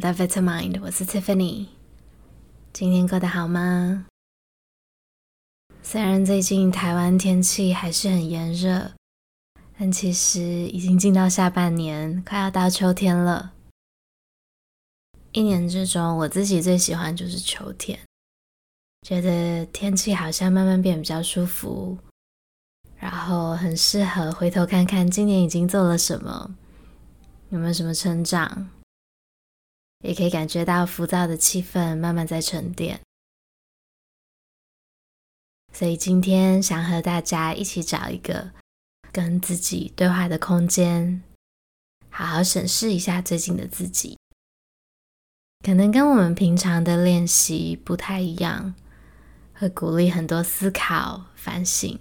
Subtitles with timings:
[0.00, 1.66] 回到 Vitamind，我是 Tiffany。
[2.72, 4.06] 今天过得好吗？
[5.82, 8.92] 虽然最近台湾天气还是很炎热，
[9.78, 13.52] 但其实已经进到下半年，快要到秋天了。
[15.32, 18.00] 一年之中，我自己最喜欢就是秋天，
[19.02, 21.98] 觉得天气好像慢慢变比较舒服，
[22.96, 26.56] 然后很适合回头看看今年已经做了什么，
[27.50, 28.70] 有没有什么成长。
[30.02, 33.00] 也可以感觉到浮躁的气氛慢慢在沉淀，
[35.72, 38.52] 所以今天想和大家一起找一个
[39.12, 41.22] 跟自己对话的空间，
[42.08, 44.16] 好好审视一下最近的自己。
[45.62, 48.74] 可能跟我们平常的练习不太一样，
[49.52, 52.00] 会鼓励很多思考、反省。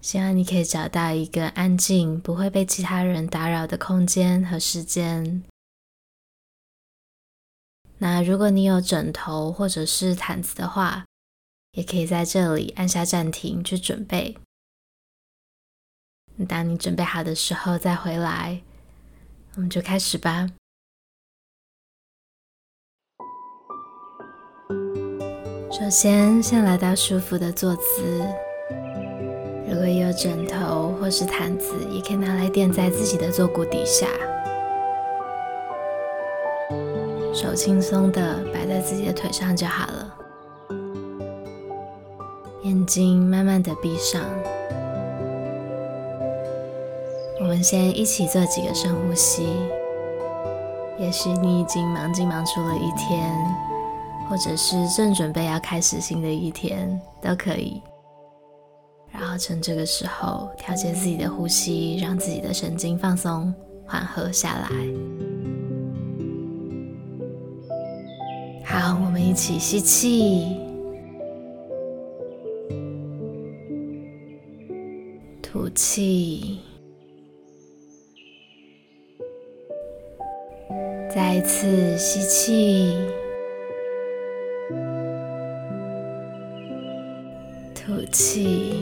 [0.00, 5.44] 希望你可以找到一个安静、不会被其他人打扰的空间和时间。
[8.02, 11.04] 那如果你有枕头或者是毯子的话，
[11.70, 14.36] 也可以在这里按下暂停去准备。
[16.48, 18.60] 当你准备好的时候再回来，
[19.54, 20.48] 我们就开始吧。
[25.70, 28.20] 首先，先来到舒服的坐姿。
[29.68, 34.08] 如果有枕头或是毯子，也可以拿来垫在自己的坐骨底下。
[37.32, 40.14] 手轻松的摆在自己的腿上就好了，
[42.62, 44.22] 眼睛慢慢的闭上。
[47.40, 49.46] 我们先一起做几个深呼吸。
[50.98, 53.34] 也许你已经忙进忙出了一天，
[54.28, 57.82] 或者是正准备要开始新的一天，都可以。
[59.10, 63.52] 然后趁这个时候调节自己的呼吸，让自己的神经放松、
[63.86, 65.51] 缓和下来。
[68.72, 70.56] 好，我们一起吸气，
[75.42, 76.58] 吐气，
[81.14, 82.96] 再一次吸气，
[87.74, 88.72] 吐气，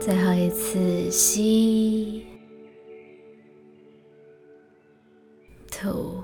[0.00, 2.24] 最后一次吸。
[5.84, 6.14] 吐，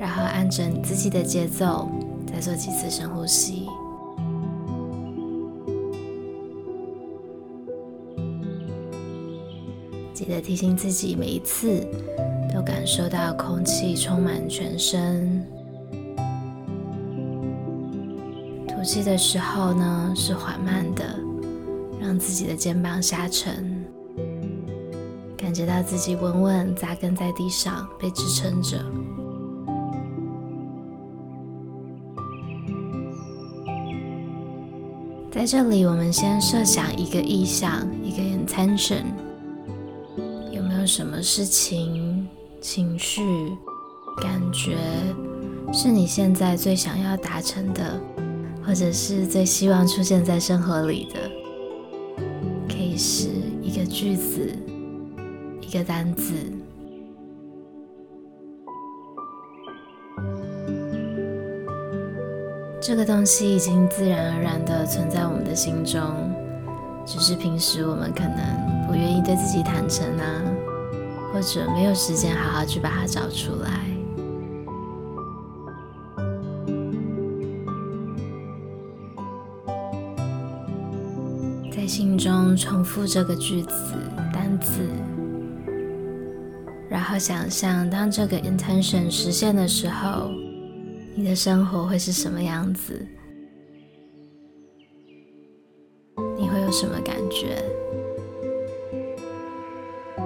[0.00, 1.90] 然后按着你自己的节奏，
[2.26, 3.68] 再做几次深呼吸。
[10.14, 11.86] 记得提醒自己，每一次
[12.54, 15.46] 都感受到空气充满全身。
[18.66, 21.04] 吐气的时候呢，是缓慢的，
[22.00, 23.73] 让自己的肩膀下沉。
[25.54, 28.76] 感觉到自己稳稳扎根在地上，被支撑着。
[35.30, 39.04] 在这里，我们先设想一个意象，一个 intention。
[40.50, 42.26] 有没有什么事情、
[42.60, 43.22] 情绪、
[44.20, 44.76] 感觉，
[45.72, 48.00] 是你现在最想要达成的，
[48.66, 51.30] 或者是最希望出现在生活里的？
[52.68, 53.28] 可以是
[53.62, 54.50] 一个句子。
[55.74, 56.32] 一个单字，
[62.80, 66.00] 这个东西已经自然而然的存在我们的心中，
[67.04, 70.42] 只是平时我们可能不愿意对自己坦诚啊，
[71.32, 73.80] 或者没有时间好好去把它找出来，
[81.72, 83.94] 在心中重复这个句子、
[84.32, 84.88] 单字。
[87.04, 90.30] 然后想象，当这个 intention 实现的时候，
[91.14, 93.06] 你的生活会是什么样子？
[96.38, 97.62] 你会有什么感觉？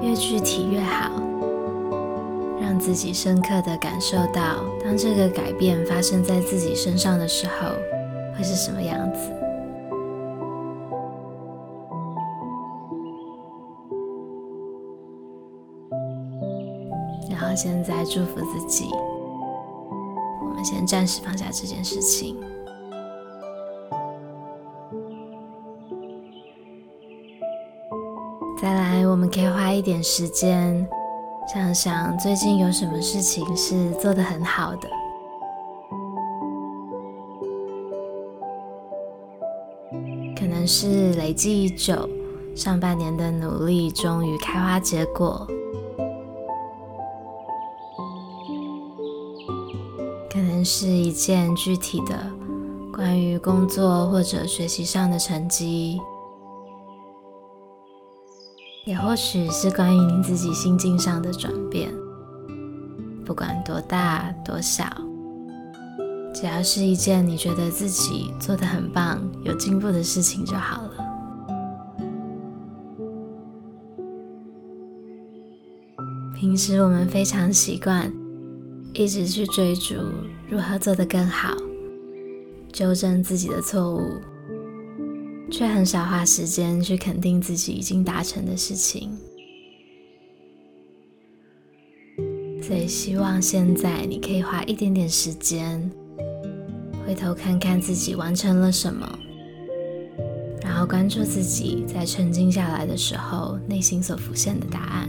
[0.00, 1.10] 越具体越好，
[2.60, 7.70] 让自己深刻的感受到，当这个改变发生在自己身上的时候，
[8.36, 9.37] 会是什么样子？
[17.60, 18.88] 现在祝福自己，
[20.40, 22.36] 我们先暂时放下这件事情。
[28.62, 30.86] 再来，我们可以花一点时间，
[31.52, 34.88] 想想最近有什么事情是做得很好的，
[40.38, 42.08] 可能是累积已久，
[42.54, 45.44] 上半年的努力终于开花结果；
[50.70, 52.30] 是一件具体的
[52.92, 55.98] 关于工作或者学习上的成绩，
[58.84, 61.90] 也或许是关于你自己心境上的转变。
[63.24, 64.84] 不管多大多小，
[66.34, 70.90] 只要是一件你觉得自己做得很棒、有进步的事情就好了。
[76.38, 78.12] 平时我们非常习惯
[78.92, 79.94] 一直去追逐
[80.50, 81.54] 如何做得更好，
[82.72, 84.18] 纠正自己的错误，
[85.50, 89.10] 却很少花时间去肯定自己已经达成的事情。
[92.62, 95.90] 所以，希望现在你可以花一点点时间，
[97.06, 99.18] 回头看看自己完成了什么，
[100.62, 105.08] 然后关注自己在沉静下来的时候内心所浮现的答案。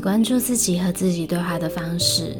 [0.00, 2.36] 关注自己和自己对话的方式。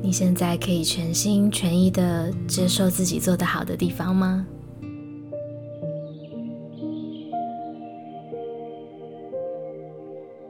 [0.00, 4.46] 你现在可以全心全意的接受自己做得好的地方吗？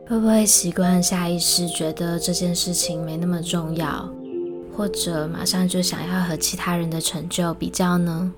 [0.04, 4.06] 会不会习惯下意识觉得这件事情没那么重要，
[4.76, 8.30] 或者马上就想要和其他人的成就比较呢？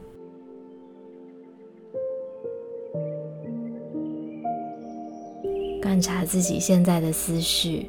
[5.95, 7.89] 观察自己现在的思绪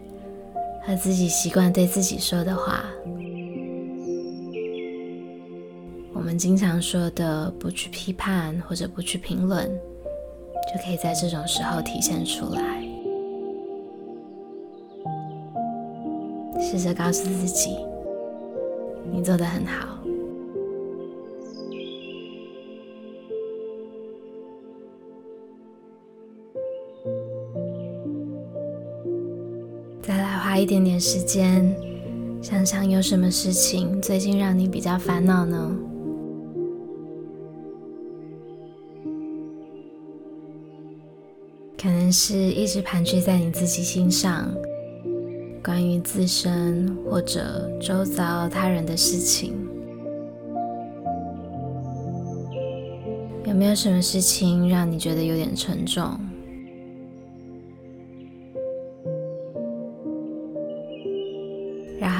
[0.83, 2.85] 和自己习惯对自己说的话。
[6.13, 12.79] 我们经常说的不去批判或者不去评论，就可以在这种时候体现出来。
[16.61, 17.75] 试着告诉自己，
[19.11, 19.97] 你做的很好。
[30.55, 31.75] 花一点点时间，
[32.41, 35.77] 想想有什么事情最近让你比较烦恼呢？
[41.77, 44.49] 可能是一直盘踞在你自己心上，
[45.61, 49.53] 关于自身或者周遭他人的事情，
[53.43, 56.17] 有没有什么事情让你觉得有点沉重？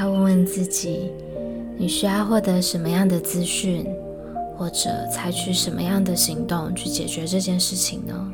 [0.06, 1.12] 然后问问自己，
[1.80, 3.84] 你需要获得什么样的资讯，
[4.56, 8.34] 或者采取什么样的行动去解决这件事情呢？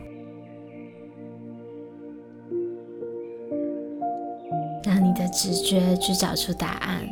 [4.84, 7.08] 让你的直觉去找出答案。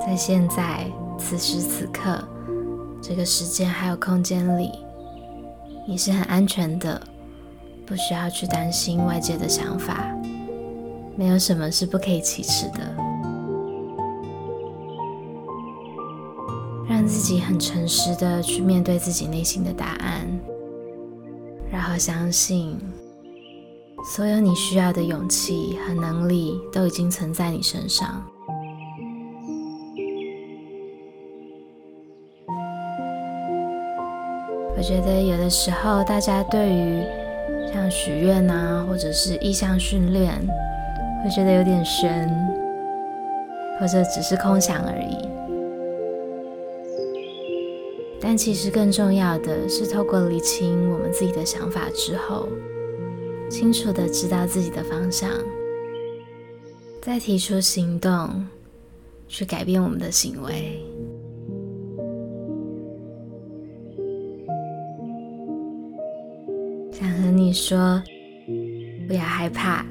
[0.00, 0.86] 在现在
[1.18, 2.26] 此时此刻
[3.02, 4.72] 这个时间还有空间里，
[5.86, 6.98] 你是很安全的，
[7.88, 10.14] 不需要去担心外界的想法，
[11.16, 12.80] 没有什么是不可以启齿的。
[16.86, 20.28] 让自己很诚实的去面对自己内心的答案。
[21.72, 22.78] 然后相信，
[24.14, 28.22] 所有你需要的勇气和能力都已经存在你身上。
[34.76, 37.02] 我觉得有的时候，大家对于
[37.72, 40.34] 像许愿啊，或者是意向训练，
[41.22, 42.28] 会觉得有点玄，
[43.78, 45.28] 或者只是空想而已。
[48.20, 52.48] 但其实更重要的是，透过理清我们自己的想法之后，
[53.48, 55.30] 清楚的知道自己的方向，
[57.00, 58.46] 再提出行动，
[59.28, 60.82] 去改变我们的行为。
[66.98, 68.02] 想和你说，
[69.06, 69.86] 不要害怕，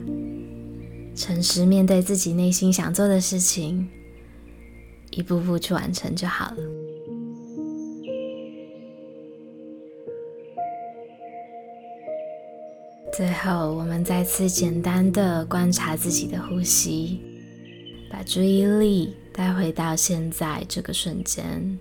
[1.15, 3.87] 诚实面对自己内心想做的事情，
[5.11, 6.57] 一步步去完成就好了。
[13.13, 17.21] 最后，我们再次简单的观察自己的呼吸，
[18.11, 21.79] 把注意力带回到现在这个瞬间，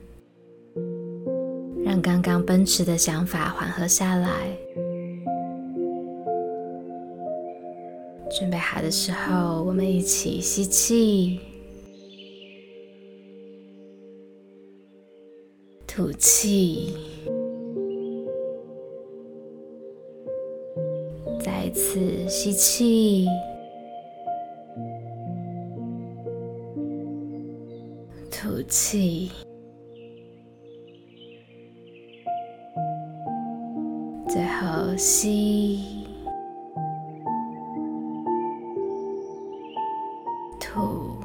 [1.85, 4.31] 让刚刚奔驰的想法缓和下来。
[8.31, 11.41] 准备好的时候，我们一起吸气，
[15.87, 16.95] 吐气。
[21.67, 23.27] 一次吸气，
[28.31, 29.33] 吐气，
[34.29, 35.96] 最后吸，
[40.61, 41.17] 吐。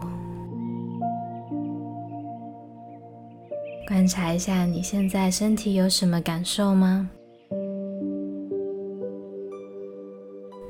[3.88, 7.10] 观察一下你现在身体有什么感受吗？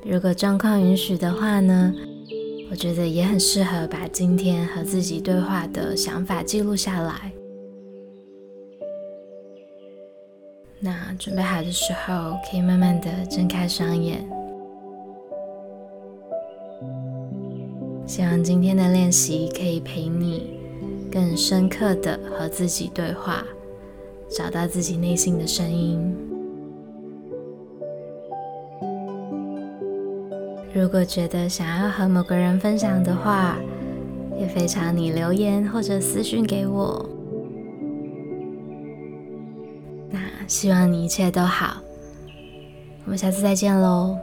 [0.03, 1.93] 如果状况允许的话呢，
[2.71, 7.31] 我觉得也很适合把今天和自己对话的想法记录下来。
[10.79, 14.27] 那准备好的时候，可以慢慢的睁开双眼。
[18.21, 20.59] 希望今天的练习可以陪你
[21.11, 23.43] 更深刻的和自己对话，
[24.29, 26.15] 找到自己内心的声音。
[30.71, 33.57] 如果觉得想要和某个人分享的话，
[34.39, 37.03] 也非常你留言或者私讯给我。
[40.11, 41.77] 那希望你一切都好，
[43.05, 44.15] 我们下次再见喽。